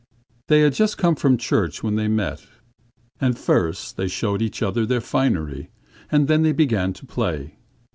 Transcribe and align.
They 0.47 0.61
had 0.61 0.73
just 0.73 0.97
come 0.97 1.13
from 1.15 1.37
church 1.37 1.83
when 1.83 1.95
they 1.95 2.07
met, 2.07 2.47
and 3.19 3.37
first 3.37 3.97
they 3.97 4.07
showed 4.07 4.41
each 4.41 4.63
other 4.63 4.83
their 4.83 4.99
finery, 4.99 5.69
and 6.11 6.27
then 6.27 6.41
they 6.41 6.53
began 6.53 6.91
to 6.93 7.05
play. 7.05 7.57